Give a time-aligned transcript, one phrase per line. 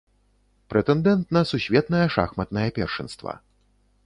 [0.73, 3.41] Прэтэндэнт на сусветнае шахматнае першынства.